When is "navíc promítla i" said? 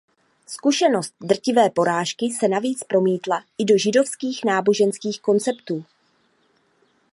2.47-3.65